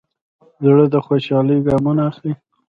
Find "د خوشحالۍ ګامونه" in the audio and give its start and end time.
0.93-2.01